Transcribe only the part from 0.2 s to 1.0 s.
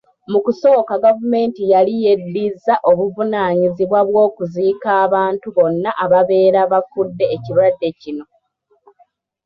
Mu kusooka